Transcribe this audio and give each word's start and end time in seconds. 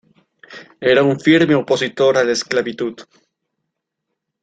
Era 0.93 1.03
un 1.03 1.19
firme 1.19 1.53
opositor 1.59 2.17
a 2.17 2.23
la 2.31 2.35
esclavitud. 2.39 3.05